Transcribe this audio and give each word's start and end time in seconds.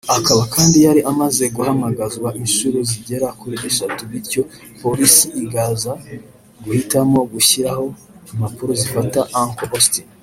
akaba 0.17 0.43
kandi 0.55 0.77
yari 0.85 1.01
amaze 1.11 1.43
guhamagazwa 1.55 2.27
incuro 2.41 2.77
zigera 2.89 3.27
kuri 3.39 3.55
eshatu 3.69 4.01
bityo 4.11 4.41
polisi 4.81 5.25
ikaza 5.41 5.91
guhitamo 6.63 7.19
gushyiraho 7.33 7.85
impapuro 8.31 8.71
zifata 8.81 9.19
Uncle 9.43 9.69
Austin 9.75 10.07